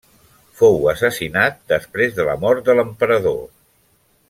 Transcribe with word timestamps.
Fou 0.61 0.79
assassinat 0.93 1.61
després 1.73 2.17
de 2.17 2.27
la 2.31 2.37
mort 2.47 2.65
de 2.71 2.77
l'emperador. 2.81 3.41